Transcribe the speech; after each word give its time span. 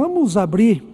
Vamos 0.00 0.36
abrir 0.36 0.84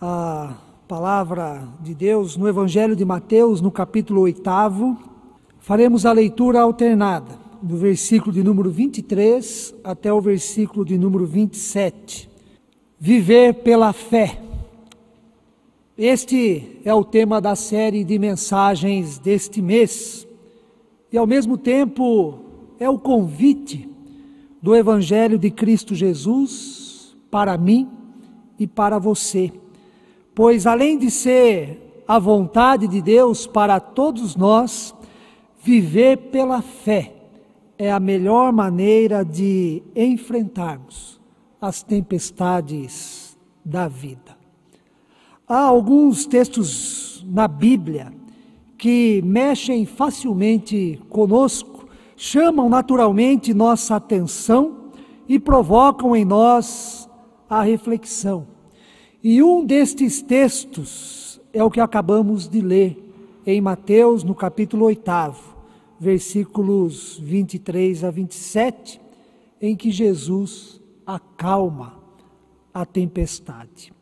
a 0.00 0.56
palavra 0.86 1.68
de 1.80 1.92
Deus 1.92 2.36
no 2.36 2.46
Evangelho 2.46 2.94
de 2.94 3.04
Mateus, 3.04 3.60
no 3.60 3.68
capítulo 3.68 4.20
8. 4.20 4.40
Faremos 5.58 6.06
a 6.06 6.12
leitura 6.12 6.60
alternada, 6.60 7.36
do 7.60 7.76
versículo 7.76 8.32
de 8.32 8.44
número 8.44 8.70
23 8.70 9.74
até 9.82 10.12
o 10.12 10.20
versículo 10.20 10.84
de 10.84 10.96
número 10.96 11.26
27. 11.26 12.30
Viver 12.96 13.54
pela 13.54 13.92
fé. 13.92 14.40
Este 15.98 16.80
é 16.84 16.94
o 16.94 17.02
tema 17.02 17.40
da 17.40 17.56
série 17.56 18.04
de 18.04 18.20
mensagens 18.20 19.18
deste 19.18 19.60
mês. 19.60 20.28
E 21.12 21.18
ao 21.18 21.26
mesmo 21.26 21.58
tempo 21.58 22.38
é 22.78 22.88
o 22.88 23.00
convite 23.00 23.90
do 24.62 24.76
Evangelho 24.76 25.40
de 25.40 25.50
Cristo 25.50 25.92
Jesus 25.92 27.16
para 27.28 27.58
mim 27.58 28.01
e 28.62 28.66
para 28.66 28.98
você. 28.98 29.52
Pois 30.34 30.66
além 30.66 30.98
de 30.98 31.10
ser 31.10 32.04
a 32.06 32.18
vontade 32.18 32.86
de 32.86 33.02
Deus 33.02 33.46
para 33.46 33.80
todos 33.80 34.36
nós, 34.36 34.94
viver 35.62 36.16
pela 36.30 36.62
fé 36.62 37.14
é 37.78 37.90
a 37.90 37.98
melhor 37.98 38.52
maneira 38.52 39.24
de 39.24 39.82
enfrentarmos 39.96 41.20
as 41.60 41.82
tempestades 41.82 43.36
da 43.64 43.88
vida. 43.88 44.36
Há 45.48 45.58
alguns 45.58 46.26
textos 46.26 47.24
na 47.28 47.48
Bíblia 47.48 48.12
que 48.78 49.22
mexem 49.24 49.84
facilmente 49.84 51.00
conosco, 51.08 51.86
chamam 52.16 52.68
naturalmente 52.68 53.52
nossa 53.52 53.96
atenção 53.96 54.90
e 55.28 55.38
provocam 55.38 56.16
em 56.16 56.24
nós 56.24 57.08
a 57.48 57.62
reflexão. 57.62 58.51
E 59.24 59.40
um 59.40 59.64
destes 59.64 60.20
textos 60.20 61.40
é 61.52 61.62
o 61.62 61.70
que 61.70 61.78
acabamos 61.78 62.48
de 62.48 62.60
ler 62.60 62.98
em 63.46 63.60
Mateus, 63.60 64.24
no 64.24 64.34
capítulo 64.34 64.86
8, 64.86 65.00
versículos 66.00 67.20
23 67.22 68.02
a 68.02 68.10
27, 68.10 69.00
em 69.60 69.76
que 69.76 69.92
Jesus 69.92 70.80
acalma 71.06 71.94
a 72.74 72.84
tempestade. 72.84 73.92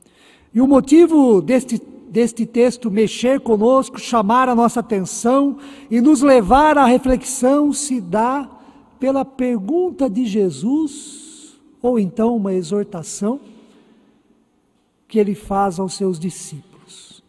E 0.54 0.60
o 0.62 0.66
motivo 0.66 1.42
deste, 1.42 1.78
deste 2.08 2.46
texto 2.46 2.90
mexer 2.90 3.40
conosco, 3.40 4.00
chamar 4.00 4.48
a 4.48 4.54
nossa 4.54 4.80
atenção 4.80 5.58
e 5.90 6.00
nos 6.00 6.22
levar 6.22 6.78
à 6.78 6.86
reflexão 6.86 7.74
se 7.74 8.00
dá 8.00 8.48
pela 8.98 9.26
pergunta 9.26 10.08
de 10.08 10.24
Jesus, 10.24 11.60
ou 11.82 11.98
então 11.98 12.34
uma 12.34 12.54
exortação 12.54 13.49
que 15.10 15.18
ele 15.18 15.34
faz 15.34 15.80
aos 15.80 15.94
seus 15.94 16.18
discípulos. 16.18 17.22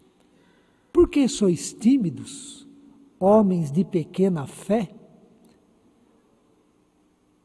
Por 0.94 1.10
que 1.10 1.28
sois 1.28 1.74
tímidos, 1.74 2.68
homens 3.20 3.72
de 3.72 3.84
pequena 3.84 4.46
fé? 4.46 4.90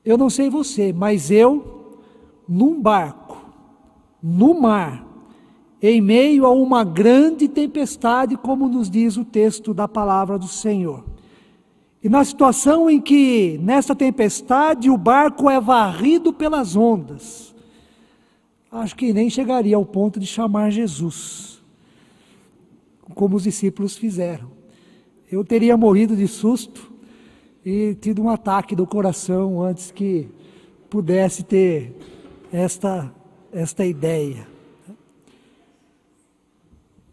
Eu 0.04 0.18
não 0.18 0.28
sei 0.28 0.50
você, 0.50 0.92
mas 0.92 1.30
eu, 1.30 2.00
num 2.46 2.80
barco, 2.80 3.44
no 4.22 4.60
mar, 4.60 5.04
em 5.80 6.00
meio 6.00 6.44
a 6.44 6.50
uma 6.50 6.84
grande 6.84 7.48
tempestade, 7.48 8.36
como 8.36 8.68
nos 8.68 8.90
diz 8.90 9.16
o 9.16 9.24
texto 9.24 9.72
da 9.72 9.88
palavra 9.88 10.38
do 10.38 10.48
Senhor. 10.48 11.04
E 12.02 12.08
na 12.08 12.24
situação 12.24 12.90
em 12.90 13.00
que, 13.00 13.58
nessa 13.62 13.94
tempestade, 13.94 14.90
o 14.90 14.96
barco 14.96 15.48
é 15.48 15.60
varrido 15.60 16.32
pelas 16.32 16.76
ondas, 16.76 17.54
acho 18.76 18.96
que 18.96 19.12
nem 19.12 19.30
chegaria 19.30 19.76
ao 19.76 19.84
ponto 19.84 20.20
de 20.20 20.26
chamar 20.26 20.70
Jesus, 20.70 21.62
como 23.14 23.36
os 23.36 23.44
discípulos 23.44 23.96
fizeram. 23.96 24.50
Eu 25.30 25.44
teria 25.44 25.76
morrido 25.76 26.14
de 26.14 26.28
susto 26.28 26.92
e 27.64 27.96
tido 28.00 28.22
um 28.22 28.28
ataque 28.28 28.76
do 28.76 28.86
coração 28.86 29.62
antes 29.62 29.90
que 29.90 30.28
pudesse 30.88 31.42
ter 31.42 31.94
esta, 32.52 33.12
esta 33.52 33.84
ideia. 33.84 34.46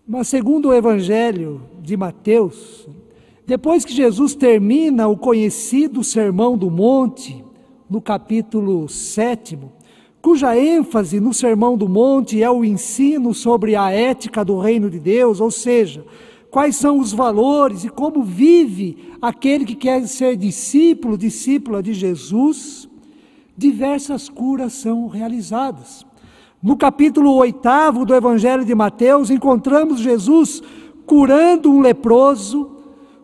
Mas 0.07 0.27
segundo 0.27 0.69
o 0.69 0.73
Evangelho 0.73 1.61
de 1.81 1.95
Mateus, 1.97 2.87
depois 3.47 3.83
que 3.83 3.93
Jesus 3.93 4.35
termina 4.35 5.07
o 5.07 5.17
conhecido 5.17 6.03
Sermão 6.03 6.57
do 6.57 6.69
Monte, 6.69 7.43
no 7.89 8.01
capítulo 8.01 8.87
7, 8.87 9.59
cuja 10.23 10.57
ênfase 10.57 11.19
no 11.19 11.33
Sermão 11.33 11.77
do 11.77 11.89
Monte 11.89 12.41
é 12.41 12.49
o 12.49 12.63
ensino 12.63 13.33
sobre 13.33 13.75
a 13.75 13.91
ética 13.91 14.45
do 14.45 14.57
reino 14.57 14.89
de 14.89 14.97
Deus, 14.97 15.41
ou 15.41 15.51
seja, 15.51 16.05
quais 16.49 16.77
são 16.77 16.97
os 16.97 17.11
valores 17.11 17.83
e 17.83 17.89
como 17.89 18.23
vive 18.23 19.09
aquele 19.21 19.65
que 19.65 19.75
quer 19.75 20.07
ser 20.07 20.37
discípulo, 20.37 21.17
discípula 21.17 21.83
de 21.83 21.93
Jesus, 21.93 22.87
diversas 23.57 24.29
curas 24.29 24.71
são 24.71 25.07
realizadas. 25.07 26.05
No 26.61 26.77
capítulo 26.77 27.35
8 27.35 28.05
do 28.07 28.15
Evangelho 28.15 28.63
de 28.63 28.73
Mateus, 28.73 29.29
encontramos 29.29 29.99
Jesus 29.99 30.63
curando 31.05 31.69
um 31.69 31.81
leproso, 31.81 32.71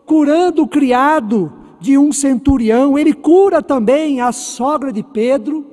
curando 0.04 0.64
o 0.64 0.68
criado 0.68 1.50
de 1.80 1.96
um 1.96 2.12
centurião, 2.12 2.98
ele 2.98 3.14
cura 3.14 3.62
também 3.62 4.20
a 4.20 4.32
sogra 4.32 4.92
de 4.92 5.02
Pedro. 5.02 5.69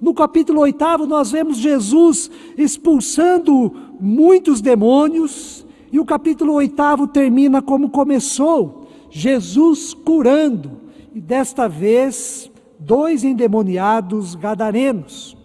No 0.00 0.12
capítulo 0.12 0.60
8, 0.60 1.06
nós 1.06 1.30
vemos 1.30 1.56
Jesus 1.56 2.30
expulsando 2.56 3.72
muitos 3.98 4.60
demônios, 4.60 5.66
e 5.90 5.98
o 5.98 6.04
capítulo 6.04 6.54
8 6.54 7.06
termina 7.12 7.62
como 7.62 7.88
começou: 7.88 8.88
Jesus 9.10 9.94
curando, 9.94 10.72
e 11.14 11.20
desta 11.20 11.66
vez, 11.68 12.50
dois 12.78 13.24
endemoniados 13.24 14.34
gadarenos. 14.34 15.36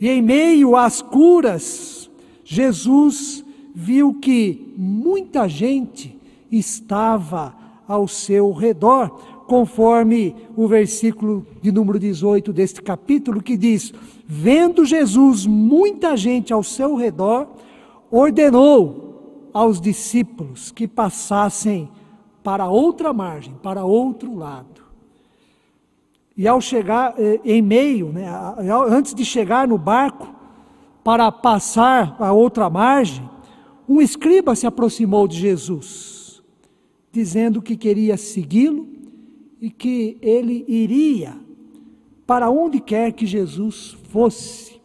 E 0.00 0.08
em 0.08 0.22
meio 0.22 0.76
às 0.76 1.02
curas, 1.02 2.10
Jesus 2.42 3.44
viu 3.74 4.14
que 4.14 4.72
muita 4.76 5.46
gente 5.46 6.18
estava 6.50 7.54
ao 7.86 8.08
seu 8.08 8.50
redor, 8.52 9.39
conforme 9.50 10.36
o 10.56 10.68
versículo 10.68 11.44
de 11.60 11.72
número 11.72 11.98
18 11.98 12.52
deste 12.52 12.80
capítulo, 12.80 13.42
que 13.42 13.56
diz: 13.56 13.92
Vendo 14.24 14.84
Jesus 14.84 15.44
muita 15.44 16.16
gente 16.16 16.52
ao 16.52 16.62
seu 16.62 16.94
redor, 16.94 17.48
ordenou 18.12 19.50
aos 19.52 19.80
discípulos 19.80 20.70
que 20.70 20.86
passassem 20.86 21.90
para 22.44 22.68
outra 22.68 23.12
margem, 23.12 23.52
para 23.60 23.84
outro 23.84 24.36
lado. 24.36 24.84
E 26.36 26.46
ao 26.46 26.60
chegar 26.60 27.14
eh, 27.18 27.40
em 27.44 27.60
meio, 27.60 28.12
né, 28.12 28.26
antes 28.88 29.12
de 29.12 29.24
chegar 29.24 29.66
no 29.66 29.76
barco, 29.76 30.32
para 31.02 31.32
passar 31.32 32.14
a 32.20 32.32
outra 32.32 32.70
margem, 32.70 33.28
um 33.88 34.00
escriba 34.00 34.54
se 34.54 34.64
aproximou 34.64 35.26
de 35.26 35.38
Jesus, 35.38 36.40
dizendo 37.10 37.60
que 37.60 37.76
queria 37.76 38.16
segui-lo 38.16 38.99
e 39.60 39.70
que 39.70 40.16
ele 40.22 40.64
iria 40.66 41.36
para 42.26 42.48
onde 42.48 42.80
quer 42.80 43.12
que 43.12 43.26
Jesus 43.26 43.96
fosse. 44.10 44.80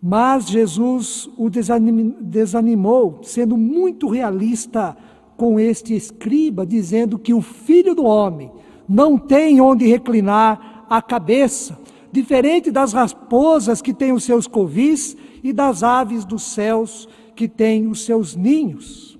Mas 0.00 0.46
Jesus 0.46 1.28
o 1.36 1.50
desanimou, 1.50 3.18
sendo 3.22 3.56
muito 3.56 4.08
realista 4.08 4.96
com 5.36 5.58
este 5.58 5.94
escriba, 5.94 6.64
dizendo 6.64 7.18
que 7.18 7.34
o 7.34 7.42
filho 7.42 7.94
do 7.94 8.04
homem 8.04 8.50
não 8.88 9.18
tem 9.18 9.60
onde 9.60 9.86
reclinar 9.86 10.86
a 10.88 11.02
cabeça, 11.02 11.78
diferente 12.10 12.70
das 12.70 12.92
raposas 12.92 13.82
que 13.82 13.92
têm 13.92 14.12
os 14.12 14.24
seus 14.24 14.46
covis 14.46 15.16
e 15.42 15.52
das 15.52 15.82
aves 15.82 16.24
dos 16.24 16.42
céus 16.42 17.08
que 17.36 17.48
têm 17.48 17.86
os 17.86 18.04
seus 18.04 18.34
ninhos. 18.34 19.18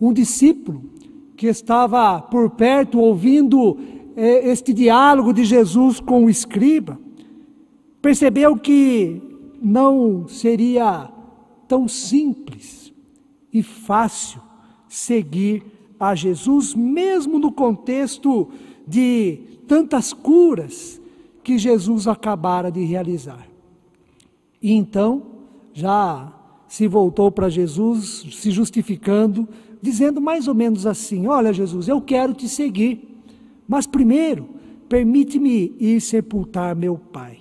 Um 0.00 0.12
discípulo 0.12 0.91
que 1.42 1.48
estava 1.48 2.22
por 2.22 2.50
perto 2.50 3.00
ouvindo 3.00 3.76
eh, 4.14 4.48
este 4.48 4.72
diálogo 4.72 5.32
de 5.32 5.44
Jesus 5.44 5.98
com 5.98 6.26
o 6.26 6.30
escriba, 6.30 6.96
percebeu 8.00 8.56
que 8.56 9.20
não 9.60 10.28
seria 10.28 11.10
tão 11.66 11.88
simples 11.88 12.92
e 13.52 13.60
fácil 13.60 14.40
seguir 14.88 15.64
a 15.98 16.14
Jesus, 16.14 16.76
mesmo 16.76 17.40
no 17.40 17.50
contexto 17.50 18.48
de 18.86 19.40
tantas 19.66 20.12
curas 20.12 21.02
que 21.42 21.58
Jesus 21.58 22.06
acabara 22.06 22.70
de 22.70 22.84
realizar. 22.84 23.48
E 24.62 24.70
então, 24.70 25.24
já 25.72 26.32
se 26.68 26.86
voltou 26.86 27.32
para 27.32 27.48
Jesus, 27.48 28.28
se 28.30 28.52
justificando, 28.52 29.48
dizendo 29.82 30.20
mais 30.20 30.46
ou 30.46 30.54
menos 30.54 30.86
assim: 30.86 31.26
Olha, 31.26 31.52
Jesus, 31.52 31.88
eu 31.88 32.00
quero 32.00 32.32
te 32.32 32.48
seguir, 32.48 33.20
mas 33.66 33.86
primeiro, 33.86 34.48
permite-me 34.88 35.74
ir 35.78 36.00
sepultar 36.00 36.76
meu 36.76 36.96
pai. 36.96 37.38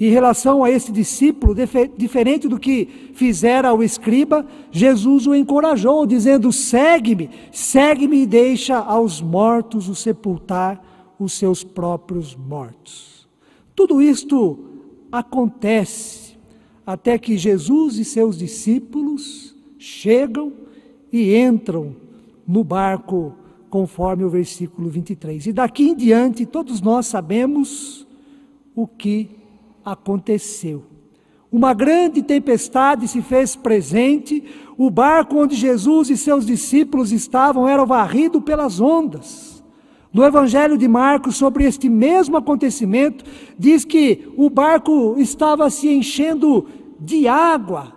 Em 0.00 0.10
relação 0.10 0.64
a 0.64 0.70
esse 0.70 0.90
discípulo, 0.90 1.54
diferente 1.96 2.48
do 2.48 2.58
que 2.58 3.10
fizera 3.14 3.72
o 3.72 3.84
escriba, 3.84 4.44
Jesus 4.70 5.26
o 5.26 5.34
encorajou, 5.34 6.06
dizendo: 6.06 6.50
segue-me, 6.50 7.30
segue-me 7.52 8.22
e 8.22 8.26
deixa 8.26 8.78
aos 8.78 9.20
mortos 9.20 9.88
o 9.88 9.94
sepultar 9.94 10.82
os 11.18 11.34
seus 11.34 11.62
próprios 11.62 12.34
mortos. 12.34 13.28
Tudo 13.76 14.02
isto 14.02 14.58
acontece 15.12 16.36
até 16.84 17.16
que 17.16 17.36
Jesus 17.36 17.98
e 17.98 18.04
seus 18.04 18.36
discípulos 18.36 19.54
chegam 19.78 20.61
e 21.12 21.36
entram 21.36 21.94
no 22.46 22.64
barco, 22.64 23.34
conforme 23.68 24.24
o 24.24 24.30
versículo 24.30 24.88
23. 24.88 25.46
E 25.46 25.52
daqui 25.52 25.90
em 25.90 25.94
diante, 25.94 26.46
todos 26.46 26.80
nós 26.80 27.06
sabemos 27.06 28.06
o 28.74 28.86
que 28.86 29.30
aconteceu. 29.84 30.84
Uma 31.50 31.74
grande 31.74 32.22
tempestade 32.22 33.06
se 33.06 33.20
fez 33.20 33.54
presente, 33.54 34.42
o 34.78 34.90
barco 34.90 35.36
onde 35.36 35.54
Jesus 35.54 36.08
e 36.08 36.16
seus 36.16 36.46
discípulos 36.46 37.12
estavam 37.12 37.68
era 37.68 37.84
varrido 37.84 38.40
pelas 38.40 38.80
ondas. 38.80 39.62
No 40.12 40.24
Evangelho 40.24 40.76
de 40.76 40.88
Marcos, 40.88 41.36
sobre 41.36 41.64
este 41.64 41.88
mesmo 41.88 42.36
acontecimento, 42.36 43.24
diz 43.58 43.84
que 43.84 44.30
o 44.36 44.48
barco 44.50 45.14
estava 45.18 45.68
se 45.70 45.88
enchendo 45.88 46.66
de 46.98 47.28
água 47.28 47.92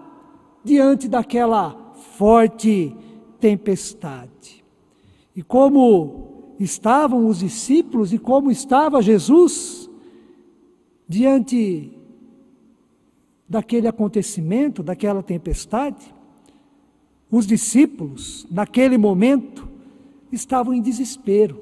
diante 0.64 1.08
daquela 1.08 1.85
forte 2.18 2.96
tempestade. 3.40 4.64
E 5.36 5.44
como 5.44 6.56
estavam 6.60 7.28
os 7.28 7.40
discípulos 7.40 8.14
e 8.14 8.18
como 8.18 8.50
estava 8.50 9.02
Jesus 9.02 9.90
diante 11.08 11.92
daquele 13.48 13.88
acontecimento, 13.88 14.82
daquela 14.82 15.22
tempestade, 15.22 16.14
os 17.30 17.46
discípulos, 17.46 18.48
naquele 18.50 18.98
momento, 18.98 19.68
estavam 20.32 20.74
em 20.74 20.82
desespero, 20.82 21.62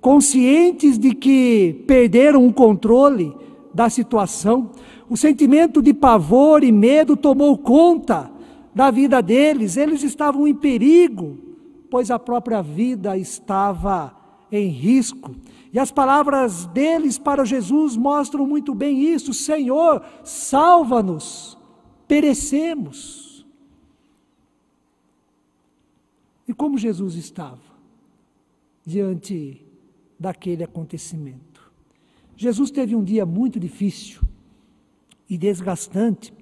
conscientes 0.00 0.98
de 0.98 1.14
que 1.14 1.84
perderam 1.86 2.46
o 2.46 2.52
controle 2.52 3.36
da 3.72 3.90
situação, 3.90 4.70
o 5.10 5.16
sentimento 5.16 5.82
de 5.82 5.92
pavor 5.92 6.64
e 6.64 6.72
medo 6.72 7.16
tomou 7.16 7.56
conta 7.58 8.39
da 8.74 8.90
vida 8.90 9.20
deles, 9.22 9.76
eles 9.76 10.02
estavam 10.02 10.46
em 10.46 10.54
perigo, 10.54 11.38
pois 11.90 12.10
a 12.10 12.18
própria 12.18 12.62
vida 12.62 13.16
estava 13.16 14.16
em 14.50 14.68
risco. 14.68 15.34
E 15.72 15.78
as 15.78 15.90
palavras 15.90 16.66
deles 16.66 17.18
para 17.18 17.44
Jesus 17.44 17.96
mostram 17.96 18.46
muito 18.46 18.74
bem 18.74 19.04
isso: 19.04 19.32
Senhor, 19.32 20.04
salva-nos, 20.24 21.58
perecemos. 22.06 23.46
E 26.46 26.52
como 26.52 26.76
Jesus 26.76 27.14
estava 27.14 27.60
diante 28.84 29.64
daquele 30.18 30.64
acontecimento? 30.64 31.70
Jesus 32.36 32.70
teve 32.70 32.96
um 32.96 33.04
dia 33.04 33.24
muito 33.24 33.60
difícil 33.60 34.22
e 35.28 35.38
desgastante 35.38 36.32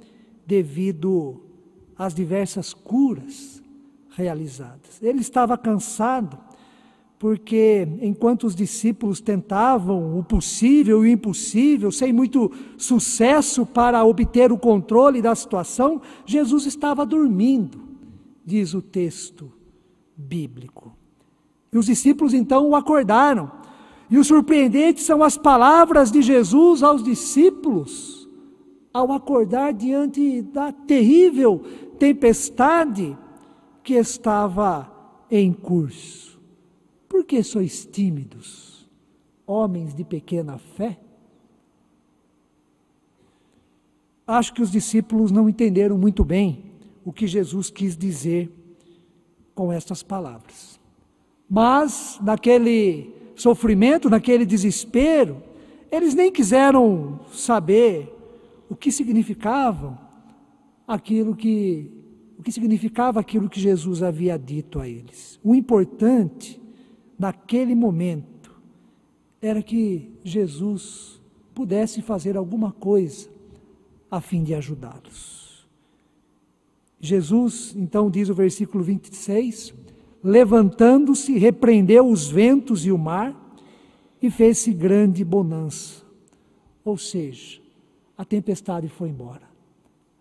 devido 0.47 1.48
às 1.99 2.15
diversas 2.15 2.73
curas 2.73 3.63
realizadas. 4.11 5.03
Ele 5.03 5.21
estava 5.21 5.59
cansado 5.59 6.39
porque 7.19 7.89
enquanto 8.01 8.45
os 8.45 8.55
discípulos 8.55 9.21
tentavam 9.21 10.17
o 10.19 10.23
possível 10.23 11.05
e 11.05 11.11
o 11.11 11.13
impossível, 11.13 11.91
sem 11.91 12.13
muito 12.13 12.53
sucesso 12.77 13.67
para 13.67 14.05
obter 14.05 14.53
o 14.53 14.59
controle 14.59 15.21
da 15.21 15.35
situação, 15.35 16.01
Jesus 16.25 16.65
estava 16.65 17.05
dormindo, 17.05 17.81
diz 18.45 18.73
o 18.73 18.81
texto 18.81 19.53
bíblico. 20.17 20.97
E 21.73 21.79
os 21.79 21.87
discípulos 21.87 22.33
então 22.33 22.69
o 22.69 22.77
acordaram. 22.77 23.51
E 24.11 24.17
o 24.17 24.25
surpreendente 24.25 25.03
são 25.03 25.23
as 25.23 25.37
palavras 25.37 26.11
de 26.11 26.23
Jesus 26.23 26.83
aos 26.83 27.03
discípulos, 27.03 28.18
ao 28.93 29.13
acordar 29.13 29.73
diante 29.73 30.43
da 30.43 30.73
terrível 30.73 31.63
tempestade 31.99 33.17
que 33.83 33.95
estava 33.95 34.91
em 35.31 35.53
curso. 35.53 36.41
Por 37.09 37.25
que 37.25 37.43
sois 37.43 37.87
tímidos, 37.87 38.89
homens 39.47 39.95
de 39.95 40.05
pequena 40.05 40.59
fé? 40.59 40.99
Acho 44.27 44.53
que 44.53 44.63
os 44.63 44.71
discípulos 44.71 45.31
não 45.31 45.49
entenderam 45.49 45.97
muito 45.97 46.25
bem 46.25 46.73
o 47.05 47.13
que 47.13 47.27
Jesus 47.27 47.71
quis 47.71 47.97
dizer 47.97 48.53
com 49.55 49.73
estas 49.73 50.03
palavras. 50.03 50.79
Mas, 51.49 52.19
naquele 52.23 53.11
sofrimento, 53.35 54.11
naquele 54.11 54.45
desespero, 54.45 55.43
eles 55.91 56.15
nem 56.15 56.31
quiseram 56.31 57.21
saber 57.33 58.15
o 58.69 58.77
que 58.77 58.91
significavam 58.93 59.99
aquilo 60.87 61.35
que 61.35 61.93
o 62.39 62.43
que 62.43 62.53
significava 62.53 63.19
aquilo 63.19 63.49
que 63.49 63.59
Jesus 63.59 64.01
havia 64.01 64.39
dito 64.39 64.79
a 64.79 64.89
eles. 64.89 65.41
O 65.43 65.57
importante 65.57 66.61
naquele 67.19 67.75
momento, 67.75 68.57
era 69.43 69.63
que 69.63 70.11
Jesus 70.23 71.21
pudesse 71.55 72.01
fazer 72.01 72.37
alguma 72.37 72.71
coisa 72.71 73.29
a 74.11 74.21
fim 74.21 74.45
de 74.45 74.55
ajudá-los. 74.55 75.67
Jesus, 77.01 77.75
então, 77.77 78.11
diz 78.11 78.29
o 78.29 78.35
versículo 78.35 78.83
26, 78.83 79.75
levantando-se, 80.23 81.37
repreendeu 81.39 82.09
os 82.09 82.29
ventos 82.29 82.87
e 82.87 82.93
o 82.93 82.99
mar 82.99 83.37
e 84.21 84.31
fez-se 84.31 84.73
grande 84.73 85.25
bonança. 85.25 86.05
Ou 86.85 86.97
seja, 86.97 87.61
a 88.19 88.25
tempestade 88.25 88.89
foi 88.89 89.09
embora, 89.09 89.49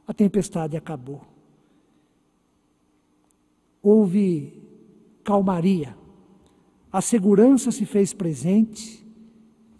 a 0.07 0.13
tempestade 0.13 0.77
acabou. 0.77 1.21
Houve 3.81 4.61
calmaria 5.23 5.97
a 6.91 7.01
segurança 7.01 7.71
se 7.71 7.85
fez 7.85 8.13
presente 8.13 9.05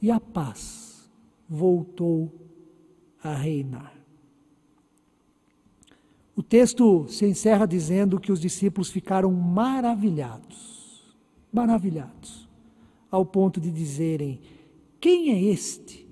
e 0.02 0.12
a 0.12 0.20
paz 0.20 1.10
voltou 1.50 2.32
a 3.24 3.34
reinar. 3.34 3.94
O 6.36 6.44
texto 6.44 7.08
se 7.08 7.26
encerra 7.26 7.66
dizendo 7.66 8.20
que 8.20 8.32
os 8.32 8.40
discípulos 8.40 8.92
ficaram 8.92 9.32
maravilhados, 9.32 11.18
maravilhados, 11.52 12.48
ao 13.10 13.26
ponto 13.26 13.60
de 13.60 13.72
dizerem: 13.72 14.40
Quem 15.00 15.32
é 15.32 15.42
este? 15.42 16.07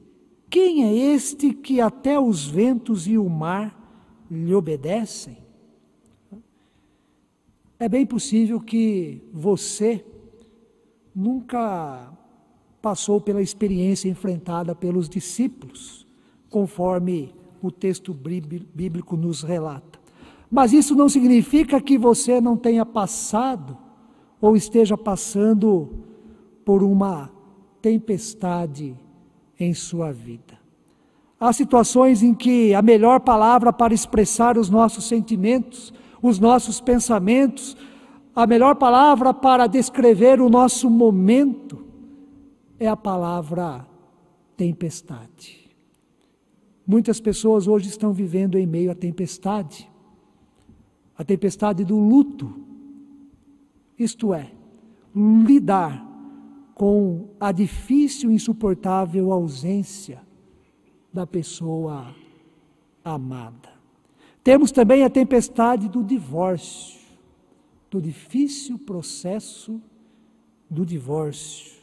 Quem 0.56 0.86
é 0.86 1.14
este 1.14 1.52
que 1.52 1.82
até 1.82 2.18
os 2.18 2.48
ventos 2.48 3.08
e 3.08 3.18
o 3.18 3.30
mar 3.30 3.78
lhe 4.32 4.56
obedecem? 4.56 5.38
É 7.78 7.90
bem 7.90 8.06
possível 8.06 8.62
que 8.62 9.22
você 9.34 10.06
nunca 11.14 12.10
passou 12.82 13.20
pela 13.20 13.42
experiência 13.42 14.08
enfrentada 14.08 14.74
pelos 14.74 15.10
discípulos, 15.10 16.08
conforme 16.50 17.36
o 17.62 17.70
texto 17.70 18.14
bíblico 18.14 19.18
nos 19.18 19.44
relata. 19.44 20.00
Mas 20.50 20.72
isso 20.72 20.96
não 20.96 21.10
significa 21.10 21.82
que 21.82 21.98
você 21.98 22.40
não 22.40 22.56
tenha 22.56 22.86
passado 22.86 23.78
ou 24.40 24.56
esteja 24.56 24.98
passando 24.98 25.90
por 26.64 26.82
uma 26.82 27.30
tempestade 27.82 28.96
em 29.60 29.74
sua 29.74 30.12
vida. 30.12 30.60
Há 31.40 31.52
situações 31.52 32.24
em 32.24 32.34
que 32.34 32.74
a 32.74 32.82
melhor 32.82 33.20
palavra 33.20 33.72
para 33.72 33.94
expressar 33.94 34.58
os 34.58 34.70
nossos 34.70 35.08
sentimentos, 35.08 35.94
os 36.22 36.40
nossos 36.40 36.80
pensamentos, 36.80 37.76
a 38.36 38.48
melhor 38.48 38.76
palavra 38.76 39.34
para 39.34 39.68
descrever 39.68 40.42
o 40.42 40.50
nosso 40.50 40.90
momento 40.90 41.86
é 42.80 42.88
a 42.88 42.96
palavra 42.96 43.86
tempestade. 44.58 45.70
Muitas 46.86 47.20
pessoas 47.20 47.68
hoje 47.68 47.90
estão 47.90 48.14
vivendo 48.14 48.58
em 48.58 48.66
meio 48.66 48.92
à 48.92 48.96
tempestade, 48.96 49.90
a 51.18 51.24
tempestade 51.24 51.84
do 51.84 51.98
luto, 51.98 52.54
isto 53.98 54.34
é, 54.34 54.52
lidar 55.16 56.05
com 56.76 57.30
a 57.40 57.52
difícil 57.52 58.30
e 58.30 58.36
insuportável 58.36 59.32
ausência 59.32 60.22
da 61.12 61.26
pessoa 61.26 62.14
amada. 63.04 63.74
Temos 64.44 64.72
também 64.72 65.04
a 65.04 65.10
tempestade 65.10 65.90
do 65.90 66.04
divórcio 66.04 67.06
do 67.96 68.02
difícil 68.02 68.78
processo 68.78 69.82
do 70.70 70.86
divórcio, 70.86 71.82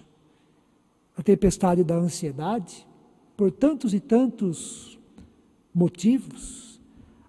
a 1.16 1.22
tempestade 1.22 1.82
da 1.82 1.94
ansiedade, 1.94 2.86
por 3.34 3.50
tantos 3.50 3.94
e 3.94 4.00
tantos 4.00 4.98
motivos. 5.74 6.78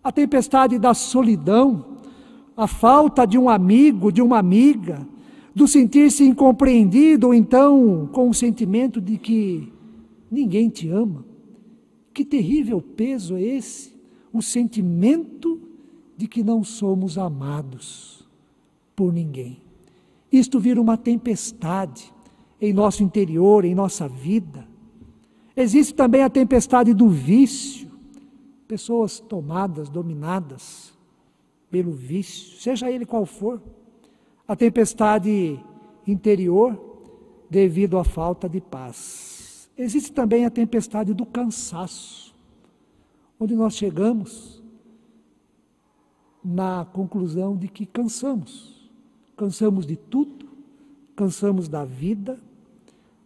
A 0.04 0.12
tempestade 0.12 0.78
da 0.78 0.94
solidão, 0.94 2.00
a 2.58 2.68
falta 2.68 3.26
de 3.26 3.38
um 3.38 3.50
amigo, 3.50 4.12
de 4.12 4.22
uma 4.22 4.38
amiga, 4.38 5.08
do 5.56 5.68
sentir-se 5.68 6.24
incompreendido 6.24 7.28
ou 7.28 7.34
então 7.34 8.10
com 8.12 8.30
o 8.30 8.34
sentimento 8.34 9.00
de 9.00 9.18
que 9.18 9.72
ninguém 10.30 10.70
te 10.70 10.90
ama. 10.90 11.26
Que 12.14 12.26
terrível 12.26 12.82
peso 12.82 13.36
é 13.36 13.42
esse, 13.42 13.94
o 14.32 14.42
sentimento 14.42 15.60
de 16.18 16.28
que 16.28 16.44
não 16.44 16.64
somos 16.64 17.18
amados 17.18 18.28
por 18.96 19.12
ninguém. 19.12 19.62
Isto 20.32 20.60
vira 20.60 20.82
uma 20.82 20.98
tempestade 20.98 22.12
em 22.60 22.74
nosso 22.74 23.04
interior, 23.04 23.66
em 23.66 23.76
nossa 23.76 24.08
vida. 24.08 24.68
Existe 25.56 25.94
também 25.94 26.24
a 26.24 26.30
tempestade 26.30 26.94
do 26.94 27.10
vício, 27.10 27.92
pessoas 28.68 29.20
tomadas, 29.20 29.90
dominadas 29.90 30.94
pelo 31.70 31.92
vício, 31.92 32.60
seja 32.60 32.90
ele 32.90 33.06
qual 33.06 33.26
for. 33.26 33.62
A 34.48 34.56
tempestade 34.56 35.60
interior 36.06 36.78
devido 37.50 37.98
à 37.98 38.04
falta 38.04 38.50
de 38.50 38.60
paz. 38.60 39.70
Existe 39.78 40.12
também 40.12 40.46
a 40.46 40.50
tempestade 40.50 41.14
do 41.14 41.26
cansaço, 41.26 42.36
onde 43.40 43.56
nós 43.56 43.76
chegamos 43.76 44.62
na 46.44 46.86
conclusão 46.86 47.56
de 47.56 47.68
que 47.68 47.86
cansamos. 47.86 48.92
Cansamos 49.38 49.86
de 49.86 49.96
tudo, 49.96 50.50
cansamos 51.16 51.68
da 51.68 51.86
vida, 51.86 52.38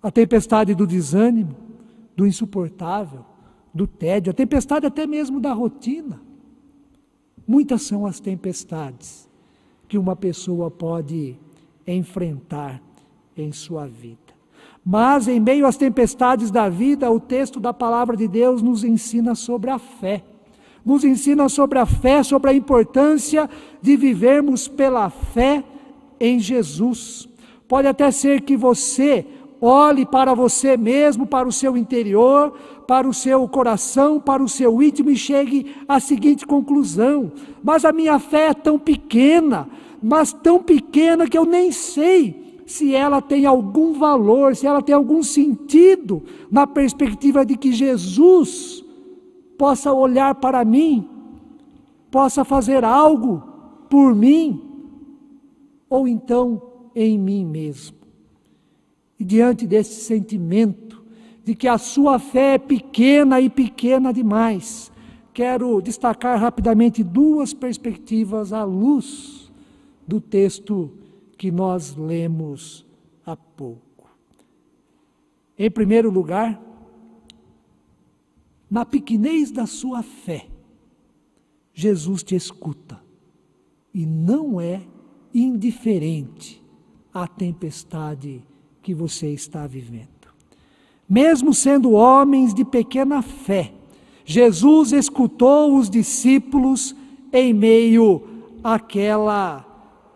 a 0.01 0.12
tempestade 0.12 0.75
do 0.75 0.86
desânimo, 0.86 1.55
do 2.15 2.25
insuportável, 2.25 3.25
do 3.74 3.88
tédio, 3.88 4.31
a 4.31 4.33
tempestade 4.33 4.86
até 4.86 5.07
mesmo 5.07 5.39
da 5.39 5.51
rotina. 5.51 6.21
Muitas 7.47 7.81
são 7.83 8.05
as 8.05 8.19
tempestades 8.19 9.26
que 9.88 9.98
uma 9.98 10.15
pessoa 10.15 10.70
pode 10.70 11.38
enfrentar 11.86 12.82
em 13.36 13.51
sua 13.51 13.88
vida. 13.88 14.27
Mas 14.86 15.27
em 15.27 15.39
meio 15.39 15.65
às 15.65 15.77
tempestades 15.77 16.50
da 16.50 16.70
vida, 16.70 17.12
o 17.12 17.20
texto 17.20 17.60
da 17.60 17.74
palavra 17.74 18.15
de 18.15 18.27
Deus 18.27 18.62
nos 18.62 18.84
ensina 18.84 19.36
sobre 19.36 19.70
a 19.70 19.77
fé. 19.77 20.24
Nos 20.86 21.03
ensina 21.03 21.50
sobre 21.50 21.79
a 21.79 21.86
fé, 21.86 22.24
sobre 22.24 22.51
a 22.51 22.53
importância 22.53 23.50
de 23.82 23.98
vivermos 23.98 24.67
pela 24.67 25.10
fé 25.10 25.63
em 26.20 26.39
Jesus. 26.39 27.27
Pode 27.67 27.88
até 27.88 28.10
ser 28.12 28.41
que 28.41 28.56
você 28.56 29.25
olhe 29.60 30.06
para 30.06 30.34
você 30.34 30.77
mesmo, 30.77 31.25
para 31.25 31.48
o 31.48 31.51
seu 31.51 31.75
interior, 31.75 32.58
para 32.88 33.08
o 33.08 33.13
seu 33.13 33.48
coração, 33.50 34.20
para 34.20 34.41
o 34.41 34.48
seu 34.48 34.82
íntimo 34.82 35.12
e 35.12 35.17
chegue 35.17 35.75
à 35.88 36.00
seguinte 36.00 36.48
conclusão: 36.48 37.32
mas 37.62 37.84
a 37.84 37.91
minha 37.91 38.17
fé 38.17 38.48
é 38.48 38.53
tão 38.53 38.79
pequena, 38.79 39.67
mas 40.01 40.32
tão 40.32 40.63
pequena 40.63 41.27
que 41.27 41.38
eu 41.38 41.46
nem 41.46 41.72
sei 41.72 42.62
se 42.65 42.96
ela 42.96 43.22
tem 43.22 43.46
algum 43.46 43.94
valor, 43.94 44.56
se 44.56 44.65
ela 44.65 44.82
tem 44.82 44.96
algum 44.96 45.22
sentido 45.22 46.24
na 46.50 46.65
perspectiva 46.65 47.46
de 47.46 47.58
que 47.58 47.72
Jesus 47.72 48.84
possa 49.58 49.91
olhar 49.94 50.36
para 50.36 50.63
mim, 50.63 51.08
possa 52.10 52.46
fazer 52.46 52.84
algo 52.84 53.44
por 53.89 54.15
mim, 54.15 54.62
ou 55.89 56.08
então 56.08 56.62
em 56.96 57.17
mim 57.17 57.46
mesmo. 57.46 57.98
E 59.20 59.24
diante 59.24 59.65
desse 59.65 60.01
sentimento 60.01 60.96
de 61.47 61.55
que 61.55 61.69
a 61.69 61.77
sua 61.77 62.19
fé 62.19 62.55
é 62.55 62.57
pequena 62.57 63.39
e 63.39 63.49
pequena 63.49 64.11
demais, 64.11 64.91
quero 65.33 65.81
destacar 65.81 66.37
rapidamente 66.37 67.01
duas 67.01 67.53
perspectivas 67.53 68.51
à 68.51 68.65
luz 68.65 69.49
do 70.05 70.19
texto 70.19 70.91
que 71.37 71.49
nós 71.49 71.95
lemos 71.95 72.85
há 73.25 73.33
pouco. 73.37 74.09
Em 75.57 75.71
primeiro 75.71 76.11
lugar, 76.11 76.61
na 78.69 78.83
pequenez 78.83 79.49
da 79.49 79.65
sua 79.65 80.03
fé, 80.03 80.49
Jesus 81.73 82.23
te 82.23 82.35
escuta 82.35 83.01
e 83.93 84.05
não 84.05 84.59
é 84.59 84.85
indiferente 85.33 86.61
à 87.13 87.25
tempestade 87.25 88.43
que 88.81 88.93
você 88.93 89.31
está 89.31 89.65
vivendo. 89.65 90.16
Mesmo 91.09 91.53
sendo 91.53 91.91
homens 91.91 92.53
de 92.53 92.65
pequena 92.65 93.21
fé, 93.21 93.73
Jesus 94.25 94.91
escutou 94.91 95.77
os 95.77 95.89
discípulos 95.89 96.95
em 97.31 97.53
meio 97.53 98.23
àquela 98.63 99.65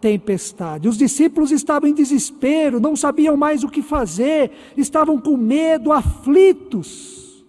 tempestade. 0.02 0.90
Os 0.90 0.98
discípulos 0.98 1.52
estavam 1.52 1.88
em 1.88 1.94
desespero, 1.94 2.80
não 2.80 2.96
sabiam 2.96 3.38
mais 3.38 3.64
o 3.64 3.70
que 3.70 3.82
fazer, 3.82 4.52
estavam 4.76 5.20
com 5.22 5.38
medo, 5.38 5.94
aflitos. 5.94 7.46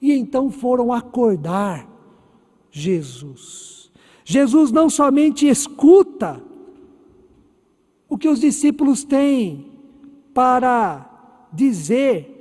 E 0.00 0.12
então 0.12 0.50
foram 0.50 0.92
acordar 0.92 1.86
Jesus. 2.70 3.92
Jesus 4.24 4.72
não 4.72 4.88
somente 4.88 5.46
escuta 5.46 6.42
o 8.08 8.16
que 8.16 8.28
os 8.28 8.40
discípulos 8.40 9.04
têm 9.04 9.66
para 10.34 11.08
dizer, 11.52 12.31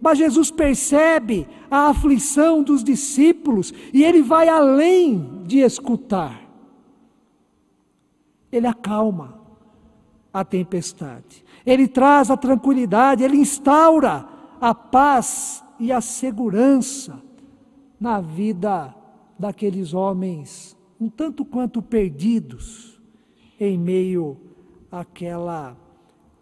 mas 0.00 0.18
Jesus 0.18 0.50
percebe 0.50 1.46
a 1.70 1.88
aflição 1.88 2.62
dos 2.62 2.84
discípulos 2.84 3.72
e 3.92 4.04
ele 4.04 4.22
vai 4.22 4.48
além 4.48 5.42
de 5.44 5.58
escutar. 5.58 6.42
Ele 8.50 8.66
acalma 8.66 9.40
a 10.32 10.44
tempestade, 10.44 11.44
ele 11.66 11.88
traz 11.88 12.30
a 12.30 12.36
tranquilidade, 12.36 13.24
ele 13.24 13.36
instaura 13.36 14.26
a 14.60 14.74
paz 14.74 15.64
e 15.78 15.92
a 15.92 16.00
segurança 16.00 17.20
na 18.00 18.20
vida 18.20 18.94
daqueles 19.38 19.94
homens 19.94 20.76
um 21.00 21.08
tanto 21.08 21.44
quanto 21.44 21.80
perdidos 21.80 23.00
em 23.58 23.78
meio 23.78 24.36
àquela 24.90 25.76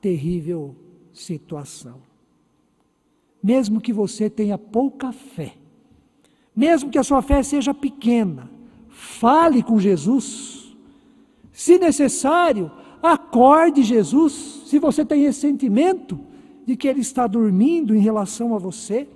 terrível 0.00 0.74
situação. 1.12 2.00
Mesmo 3.42 3.80
que 3.80 3.92
você 3.92 4.28
tenha 4.28 4.58
pouca 4.58 5.12
fé, 5.12 5.54
mesmo 6.54 6.90
que 6.90 6.98
a 6.98 7.04
sua 7.04 7.20
fé 7.20 7.42
seja 7.42 7.74
pequena, 7.74 8.50
fale 8.88 9.62
com 9.62 9.78
Jesus. 9.78 10.76
Se 11.52 11.78
necessário, 11.78 12.70
acorde 13.02 13.82
Jesus. 13.82 14.62
Se 14.66 14.78
você 14.78 15.04
tem 15.04 15.24
esse 15.24 15.40
sentimento 15.40 16.18
de 16.64 16.76
que 16.76 16.88
Ele 16.88 17.00
está 17.00 17.26
dormindo 17.26 17.94
em 17.94 18.00
relação 18.00 18.54
a 18.54 18.58
você, 18.58 19.08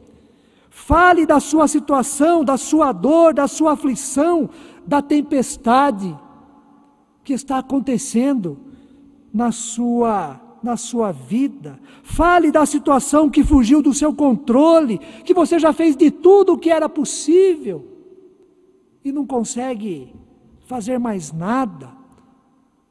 fale 0.69 1.27
da 1.27 1.41
sua 1.41 1.67
situação, 1.67 2.45
da 2.45 2.57
sua 2.57 2.93
dor, 2.93 3.35
da 3.35 3.49
sua 3.49 3.73
aflição, 3.73 4.49
da 4.87 5.03
tempestade 5.03 6.17
que 7.25 7.33
está 7.33 7.59
acontecendo 7.59 8.59
na 9.33 9.53
sua 9.53 10.41
na 10.62 10.76
sua 10.76 11.12
vida. 11.12 11.79
Fale 12.02 12.50
da 12.50 12.67
situação 12.67 13.31
que 13.31 13.43
fugiu 13.43 13.83
do 13.83 13.95
seu 13.95 14.14
controle, 14.14 14.99
que 15.25 15.35
você 15.35 15.59
já 15.59 15.73
fez 15.73 15.97
de 15.97 16.11
tudo 16.11 16.55
o 16.55 16.59
que 16.59 16.71
era 16.71 16.88
possível 16.88 17.87
e 19.05 19.11
não 19.11 19.26
consegue 19.26 20.14
fazer 20.67 20.99
mais 20.99 21.33
nada, 21.33 21.90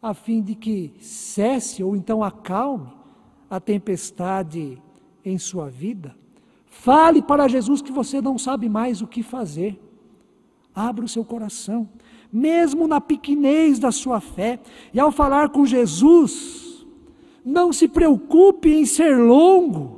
a 0.01 0.13
fim 0.13 0.41
de 0.41 0.55
que 0.55 0.93
cesse 0.99 1.83
ou 1.83 1.95
então 1.95 2.23
acalme 2.23 2.89
a 3.49 3.59
tempestade 3.59 4.81
em 5.23 5.37
sua 5.37 5.69
vida. 5.69 6.15
Fale 6.65 7.21
para 7.21 7.47
Jesus 7.47 7.81
que 7.81 7.91
você 7.91 8.21
não 8.21 8.37
sabe 8.37 8.69
mais 8.69 9.01
o 9.01 9.07
que 9.07 9.21
fazer. 9.21 9.79
Abra 10.73 11.03
o 11.03 11.09
seu 11.09 11.25
coração, 11.25 11.89
mesmo 12.31 12.87
na 12.87 13.01
pequenez 13.01 13.79
da 13.79 13.91
sua 13.91 14.21
fé, 14.21 14.59
e 14.93 14.99
ao 14.99 15.11
falar 15.11 15.49
com 15.49 15.65
Jesus, 15.65 16.68
não 17.43 17.71
se 17.71 17.87
preocupe 17.87 18.69
em 18.69 18.85
ser 18.85 19.17
longo, 19.17 19.97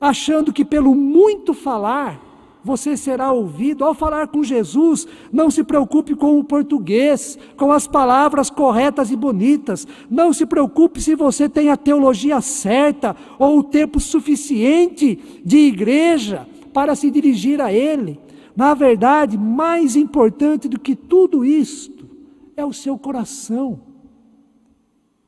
achando 0.00 0.52
que 0.52 0.64
pelo 0.64 0.94
muito 0.94 1.52
falar 1.52 2.26
você 2.66 2.96
será 2.96 3.30
ouvido. 3.30 3.84
Ao 3.84 3.94
falar 3.94 4.26
com 4.26 4.42
Jesus, 4.42 5.06
não 5.32 5.50
se 5.50 5.62
preocupe 5.62 6.16
com 6.16 6.38
o 6.38 6.44
português, 6.44 7.38
com 7.56 7.70
as 7.70 7.86
palavras 7.86 8.50
corretas 8.50 9.12
e 9.12 9.16
bonitas. 9.16 9.86
Não 10.10 10.32
se 10.32 10.44
preocupe 10.44 11.00
se 11.00 11.14
você 11.14 11.48
tem 11.48 11.70
a 11.70 11.76
teologia 11.76 12.40
certa 12.40 13.14
ou 13.38 13.60
o 13.60 13.62
tempo 13.62 14.00
suficiente 14.00 15.40
de 15.44 15.58
igreja 15.58 16.46
para 16.72 16.96
se 16.96 17.08
dirigir 17.08 17.60
a 17.60 17.72
Ele. 17.72 18.18
Na 18.56 18.74
verdade, 18.74 19.38
mais 19.38 19.94
importante 19.94 20.66
do 20.66 20.80
que 20.80 20.96
tudo 20.96 21.44
isto 21.44 22.08
é 22.56 22.64
o 22.64 22.72
seu 22.72 22.98
coração 22.98 23.95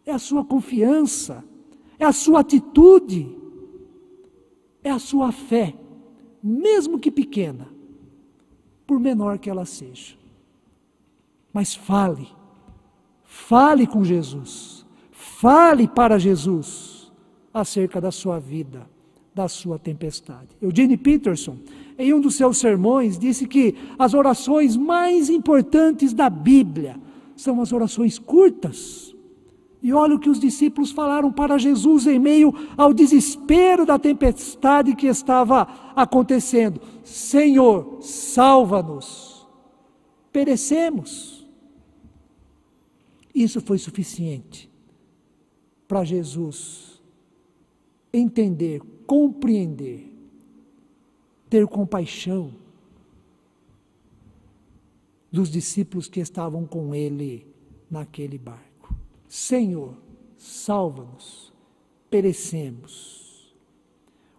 é 0.08 0.14
a 0.14 0.18
sua 0.18 0.42
confiança, 0.42 1.44
é 1.98 2.04
a 2.04 2.12
sua 2.12 2.40
atitude, 2.40 3.28
é 4.82 4.90
a 4.90 4.98
sua 4.98 5.30
fé, 5.30 5.74
mesmo 6.42 6.98
que 6.98 7.10
pequena, 7.10 7.68
por 8.86 8.98
menor 8.98 9.38
que 9.38 9.50
ela 9.50 9.66
seja. 9.66 10.16
Mas 11.52 11.74
fale, 11.74 12.26
fale 13.22 13.86
com 13.86 14.02
Jesus, 14.02 14.86
fale 15.10 15.86
para 15.86 16.18
Jesus 16.18 17.12
acerca 17.52 18.00
da 18.00 18.10
sua 18.10 18.38
vida, 18.38 18.88
da 19.34 19.46
sua 19.46 19.78
tempestade. 19.78 20.56
Eugene 20.62 20.96
Peterson, 20.96 21.58
em 21.98 22.14
um 22.14 22.20
dos 22.20 22.34
seus 22.34 22.56
sermões, 22.56 23.18
disse 23.18 23.46
que 23.46 23.74
as 23.98 24.14
orações 24.14 24.74
mais 24.74 25.28
importantes 25.28 26.14
da 26.14 26.30
Bíblia 26.30 26.98
são 27.36 27.60
as 27.60 27.74
orações 27.74 28.18
curtas. 28.18 29.17
E 29.80 29.92
olha 29.92 30.16
o 30.16 30.18
que 30.18 30.28
os 30.28 30.40
discípulos 30.40 30.90
falaram 30.90 31.30
para 31.32 31.56
Jesus 31.56 32.06
em 32.06 32.18
meio 32.18 32.52
ao 32.76 32.92
desespero 32.92 33.86
da 33.86 33.98
tempestade 33.98 34.94
que 34.94 35.06
estava 35.06 35.62
acontecendo: 35.94 36.80
Senhor, 37.04 37.98
salva-nos, 38.02 39.46
perecemos. 40.32 41.46
Isso 43.32 43.60
foi 43.60 43.78
suficiente 43.78 44.68
para 45.86 46.02
Jesus 46.02 47.00
entender, 48.12 48.82
compreender, 49.06 50.12
ter 51.48 51.66
compaixão 51.68 52.52
dos 55.30 55.50
discípulos 55.50 56.08
que 56.08 56.20
estavam 56.20 56.66
com 56.66 56.94
ele 56.94 57.46
naquele 57.90 58.38
barco. 58.38 58.67
Senhor, 59.28 59.94
salva-nos, 60.36 61.52
perecemos. 62.08 63.54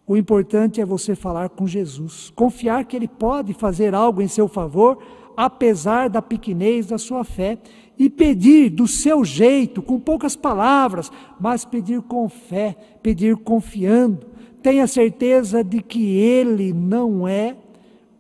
O 0.08 0.18
importante 0.18 0.82
é 0.82 0.86
você 0.86 1.14
falar 1.14 1.50
com 1.50 1.68
Jesus, 1.68 2.32
confiar 2.36 2.86
que 2.86 2.96
Ele 2.96 3.08
pode 3.08 3.54
fazer 3.54 3.94
algo 3.94 4.24
em 4.24 4.28
seu 4.28 4.48
favor, 4.48 4.98
apesar 5.38 6.10
da 6.10 6.20
pequenez 6.22 6.88
da 6.88 6.98
sua 6.98 7.24
fé, 7.24 7.60
e 7.98 8.10
pedir 8.10 8.72
do 8.72 8.88
seu 8.88 9.24
jeito, 9.24 9.82
com 9.82 10.00
poucas 10.00 10.36
palavras, 10.36 11.12
mas 11.40 11.64
pedir 11.64 12.02
com 12.02 12.28
fé, 12.28 12.76
pedir 13.04 13.38
confiando. 13.38 14.26
Tenha 14.64 14.88
certeza 14.88 15.64
de 15.64 15.82
que 15.82 16.16
Ele 16.18 16.74
não 16.74 17.28
é 17.28 17.56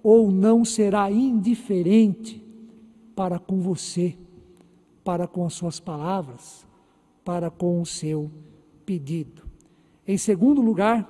ou 0.03 0.31
não 0.31 0.63
será 0.63 1.09
indiferente 1.09 2.43
para 3.15 3.39
com 3.39 3.59
você, 3.59 4.15
para 5.09 5.27
com 5.27 5.43
as 5.43 5.53
suas 5.53 5.79
palavras, 5.79 6.67
para 7.25 7.49
com 7.49 7.81
o 7.81 7.85
seu 7.85 8.29
pedido. 8.85 9.41
Em 10.07 10.19
segundo 10.19 10.61
lugar, 10.61 11.09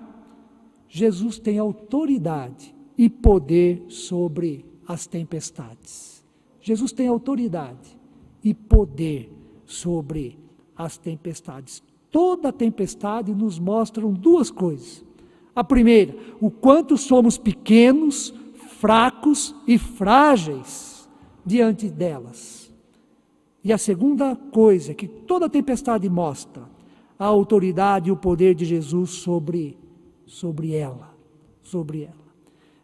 Jesus 0.87 1.37
tem 1.37 1.59
autoridade 1.59 2.73
e 2.97 3.09
poder 3.09 3.83
sobre 3.89 4.65
as 4.87 5.05
tempestades. 5.05 6.25
Jesus 6.61 6.93
tem 6.93 7.09
autoridade 7.09 7.99
e 8.41 8.53
poder 8.53 9.33
sobre 9.65 10.39
as 10.77 10.97
tempestades. 10.97 11.83
Toda 12.09 12.53
tempestade 12.53 13.35
nos 13.35 13.59
mostra 13.59 14.07
duas 14.07 14.49
coisas. 14.49 15.03
A 15.53 15.61
primeira, 15.61 16.15
o 16.39 16.49
quanto 16.49 16.95
somos 16.95 17.37
pequenos, 17.37 18.33
fracos 18.79 19.53
e 19.67 19.77
frágeis 19.77 21.05
diante 21.45 21.89
delas. 21.89 22.68
E 23.69 23.71
a 23.71 23.77
segunda 23.77 24.35
coisa 24.35 24.95
que 24.95 25.07
toda 25.07 25.47
tempestade 25.47 26.09
mostra, 26.09 26.63
a 27.19 27.25
autoridade 27.25 28.09
e 28.09 28.11
o 28.11 28.17
poder 28.17 28.55
de 28.55 28.65
Jesus 28.65 29.11
sobre, 29.11 29.77
sobre 30.25 30.73
ela, 30.73 31.13
sobre 31.61 32.01
ela. 32.01 32.15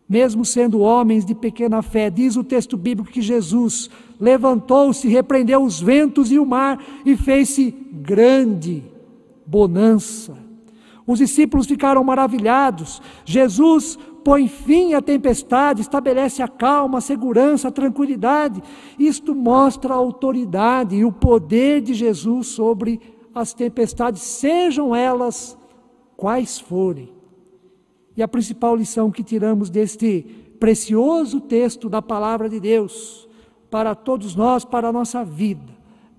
Mesmo 0.08 0.46
sendo 0.46 0.82
homens 0.82 1.26
de 1.26 1.34
pequena 1.34 1.82
fé, 1.82 2.12
diz 2.12 2.36
o 2.36 2.44
texto 2.44 2.78
bíblico 2.78 3.12
que 3.12 3.20
Jesus 3.20 3.90
levantou-se, 4.20 5.08
repreendeu 5.08 5.64
os 5.64 5.82
ventos 5.82 6.32
e 6.32 6.38
o 6.38 6.46
mar 6.46 6.80
e 7.04 7.18
fez-se 7.18 7.72
grande 7.92 8.84
bonança. 9.44 10.38
Os 11.08 11.18
discípulos 11.18 11.66
ficaram 11.66 12.04
maravilhados. 12.04 13.02
Jesus 13.26 13.98
põe 14.26 14.48
fim 14.48 14.96
à 14.96 15.04
tempestade, 15.04 15.82
estabelece 15.82 16.42
a 16.42 16.48
calma, 16.48 16.98
a 16.98 17.02
segurança, 17.02 17.68
a 17.68 17.72
tranquilidade. 17.72 18.60
Isto 18.98 19.36
mostra 19.36 19.94
a 19.94 19.98
autoridade 19.98 20.96
e 20.96 21.06
o 21.06 21.12
poder 21.12 21.80
de 21.80 21.94
Jesus 21.94 22.48
sobre 22.48 23.00
as 23.36 23.54
tempestades, 23.54 24.24
sejam 24.24 24.96
elas 24.96 25.56
quais 26.18 26.60
forem. 26.60 27.14
E 28.18 28.24
a 28.24 28.28
principal 28.28 28.76
lição 28.76 29.12
que 29.12 29.24
tiramos 29.24 29.70
deste 29.70 30.24
precioso 30.60 31.40
texto 31.40 31.88
da 31.88 32.02
palavra 32.02 32.50
de 32.50 32.60
Deus 32.60 33.30
para 33.70 33.94
todos 33.94 34.36
nós, 34.36 34.66
para 34.66 34.88
a 34.88 34.92
nossa 34.92 35.24
vida, 35.24 35.75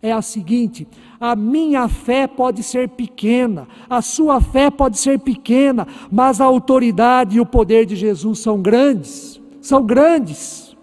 é 0.07 0.13
a 0.13 0.23
seguinte: 0.23 0.87
a 1.19 1.35
minha 1.35 1.89
fé 1.89 2.27
pode 2.27 2.63
ser 2.63 2.89
pequena, 2.91 3.67
a 3.91 4.01
sua 4.01 4.41
fé 4.41 4.71
pode 4.71 4.99
ser 4.99 5.19
pequena, 5.19 5.87
mas 6.11 6.41
a 6.41 6.45
autoridade 6.45 7.37
e 7.37 7.41
o 7.41 7.47
poder 7.47 7.85
de 7.87 7.97
Jesus 7.97 8.39
são 8.39 8.63
grandes, 8.63 9.41
são 9.61 9.85
grandes, 9.85 10.77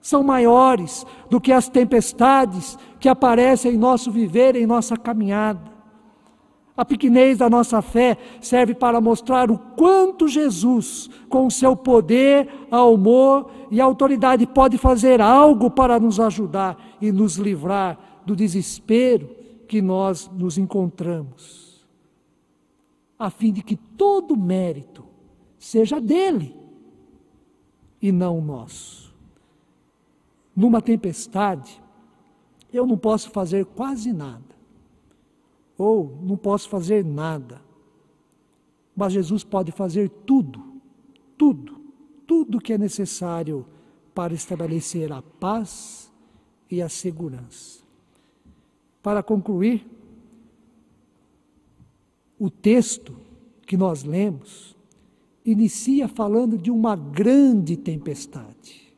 são 0.00 0.22
maiores 0.22 1.04
do 1.28 1.40
que 1.40 1.52
as 1.52 1.68
tempestades 1.68 2.78
que 2.98 3.08
aparecem 3.08 3.74
em 3.74 3.78
nosso 3.78 4.10
viver, 4.10 4.56
em 4.56 4.66
nossa 4.66 4.96
caminhada. 4.96 5.76
A 6.76 6.84
pequenez 6.84 7.38
da 7.38 7.48
nossa 7.48 7.80
fé 7.80 8.18
serve 8.38 8.74
para 8.74 9.00
mostrar 9.00 9.50
o 9.50 9.58
quanto 9.58 10.28
Jesus, 10.28 11.08
com 11.28 11.48
seu 11.48 11.74
poder, 11.74 12.48
amor 12.70 13.50
e 13.70 13.80
autoridade, 13.80 14.46
pode 14.46 14.76
fazer 14.76 15.22
algo 15.22 15.70
para 15.70 15.98
nos 15.98 16.20
ajudar 16.20 16.76
e 17.00 17.10
nos 17.10 17.36
livrar 17.36 18.15
do 18.26 18.34
desespero 18.34 19.28
que 19.68 19.80
nós 19.80 20.28
nos 20.28 20.58
encontramos, 20.58 21.86
a 23.16 23.30
fim 23.30 23.52
de 23.52 23.62
que 23.62 23.76
todo 23.76 24.36
mérito 24.36 25.04
seja 25.58 26.00
dele 26.00 26.54
e 28.02 28.10
não 28.10 28.40
nosso. 28.40 29.14
Numa 30.54 30.82
tempestade, 30.82 31.80
eu 32.72 32.86
não 32.86 32.98
posso 32.98 33.30
fazer 33.30 33.64
quase 33.64 34.12
nada, 34.12 34.56
ou 35.78 36.18
não 36.22 36.36
posso 36.36 36.68
fazer 36.68 37.04
nada, 37.04 37.62
mas 38.94 39.12
Jesus 39.12 39.44
pode 39.44 39.70
fazer 39.70 40.08
tudo, 40.08 40.80
tudo, 41.38 41.80
tudo 42.26 42.58
que 42.58 42.72
é 42.72 42.78
necessário 42.78 43.64
para 44.14 44.34
estabelecer 44.34 45.12
a 45.12 45.22
paz 45.22 46.10
e 46.70 46.82
a 46.82 46.88
segurança. 46.88 47.85
Para 49.06 49.22
concluir, 49.22 49.86
o 52.36 52.50
texto 52.50 53.16
que 53.64 53.76
nós 53.76 54.02
lemos 54.02 54.76
inicia 55.44 56.08
falando 56.08 56.58
de 56.58 56.72
uma 56.72 56.96
grande 56.96 57.76
tempestade. 57.76 58.92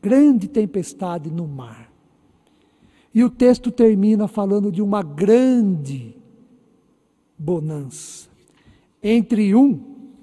Grande 0.00 0.48
tempestade 0.48 1.30
no 1.30 1.46
mar. 1.46 1.92
E 3.12 3.22
o 3.22 3.28
texto 3.28 3.70
termina 3.70 4.26
falando 4.26 4.72
de 4.72 4.80
uma 4.80 5.02
grande 5.02 6.16
bonança. 7.38 8.30
Entre 9.02 9.54
um 9.54 9.78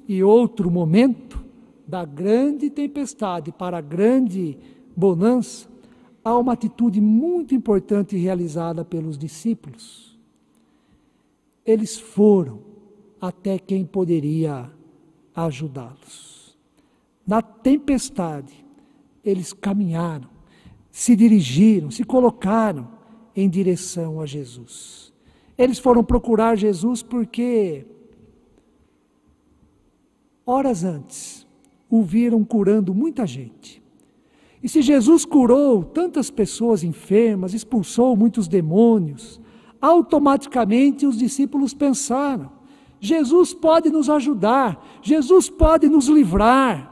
e 0.07 0.23
outro 0.23 0.71
momento, 0.71 1.45
da 1.87 2.03
grande 2.03 2.71
tempestade 2.71 3.51
para 3.51 3.77
a 3.77 3.81
grande 3.81 4.57
bonança, 4.97 5.69
há 6.23 6.37
uma 6.37 6.53
atitude 6.53 7.01
muito 7.01 7.55
importante 7.55 8.15
realizada 8.15 8.85
pelos 8.85 9.17
discípulos. 9.17 10.19
Eles 11.65 11.99
foram 11.99 12.59
até 13.19 13.59
quem 13.59 13.85
poderia 13.85 14.71
ajudá-los. 15.35 16.57
Na 17.25 17.41
tempestade, 17.41 18.65
eles 19.23 19.53
caminharam, 19.53 20.29
se 20.89 21.15
dirigiram, 21.15 21.91
se 21.91 22.03
colocaram 22.03 22.87
em 23.35 23.49
direção 23.49 24.19
a 24.19 24.25
Jesus. 24.25 25.13
Eles 25.57 25.79
foram 25.79 26.03
procurar 26.03 26.55
Jesus 26.55 27.03
porque, 27.03 27.85
horas 30.45 30.83
antes, 30.83 31.47
o 31.89 32.01
viram 32.01 32.43
curando 32.43 32.93
muita 32.93 33.27
gente. 33.27 33.80
E 34.63 34.69
se 34.69 34.81
Jesus 34.81 35.25
curou 35.25 35.83
tantas 35.83 36.29
pessoas 36.29 36.83
enfermas, 36.83 37.53
expulsou 37.53 38.15
muitos 38.15 38.47
demônios, 38.47 39.41
automaticamente 39.81 41.05
os 41.05 41.17
discípulos 41.17 41.73
pensaram: 41.73 42.51
Jesus 42.99 43.53
pode 43.53 43.89
nos 43.89 44.09
ajudar, 44.09 44.99
Jesus 45.01 45.49
pode 45.49 45.87
nos 45.87 46.07
livrar. 46.07 46.89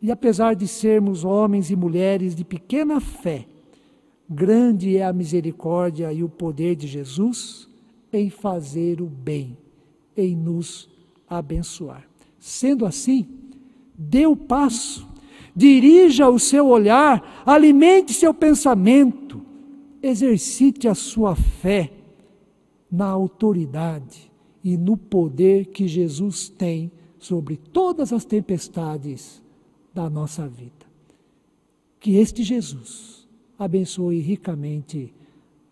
E 0.00 0.10
apesar 0.10 0.54
de 0.54 0.66
sermos 0.66 1.24
homens 1.24 1.70
e 1.70 1.76
mulheres 1.76 2.34
de 2.34 2.44
pequena 2.44 3.00
fé, 3.00 3.46
grande 4.30 4.96
é 4.96 5.04
a 5.04 5.12
misericórdia 5.12 6.12
e 6.12 6.22
o 6.22 6.28
poder 6.28 6.76
de 6.76 6.86
Jesus 6.86 7.68
em 8.12 8.30
fazer 8.30 9.02
o 9.02 9.06
bem, 9.06 9.58
em 10.16 10.36
nos 10.36 10.88
abençoar. 11.28 12.08
Sendo 12.38 12.86
assim, 12.86 13.26
Dê 13.98 14.28
o 14.28 14.36
passo, 14.36 15.08
dirija 15.58 16.30
o 16.30 16.38
seu 16.38 16.68
olhar, 16.68 17.42
alimente 17.44 18.14
seu 18.14 18.32
pensamento, 18.32 19.42
exercite 20.00 20.86
a 20.86 20.94
sua 20.94 21.34
fé 21.34 21.92
na 22.88 23.06
autoridade 23.06 24.30
e 24.62 24.76
no 24.76 24.96
poder 24.96 25.66
que 25.66 25.88
Jesus 25.88 26.48
tem 26.48 26.92
sobre 27.18 27.56
todas 27.56 28.12
as 28.12 28.24
tempestades 28.24 29.42
da 29.92 30.08
nossa 30.08 30.46
vida. 30.46 30.86
Que 31.98 32.14
este 32.18 32.44
Jesus 32.44 33.26
abençoe 33.58 34.20
ricamente 34.20 35.12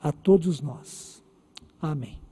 a 0.00 0.10
todos 0.10 0.60
nós. 0.60 1.22
Amém. 1.80 2.25